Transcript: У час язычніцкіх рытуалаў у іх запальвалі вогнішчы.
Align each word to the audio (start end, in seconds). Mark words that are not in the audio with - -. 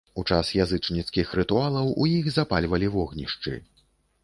У 0.19 0.21
час 0.35 0.47
язычніцкіх 0.63 1.35
рытуалаў 1.41 1.91
у 2.01 2.09
іх 2.15 2.33
запальвалі 2.39 2.91
вогнішчы. 2.99 3.57